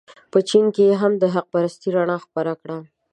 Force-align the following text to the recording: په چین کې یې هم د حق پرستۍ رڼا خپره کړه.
په 0.31 0.39
چین 0.49 0.65
کې 0.75 0.83
یې 0.89 0.95
هم 1.01 1.13
د 1.21 1.23
حق 1.33 1.45
پرستۍ 1.53 1.89
رڼا 1.95 2.17
خپره 2.25 2.51
کړه. 2.61 2.77